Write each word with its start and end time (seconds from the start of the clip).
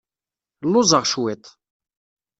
Lluẓeɣ 0.67 1.03
cwiṭ. 1.11 1.45